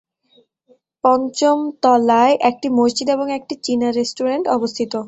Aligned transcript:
পঞ্চম 1.03 1.57
তলায় 1.83 2.33
একটি 2.49 2.67
মসজিদ 2.79 3.07
এবং 3.09 3.27
একটি 3.37 3.53
চীনা 3.65 3.87
রেস্টুরেন্ট 3.91 4.45
অবস্থিত। 4.49 4.93